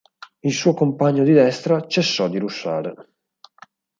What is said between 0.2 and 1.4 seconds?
Il suo compagno di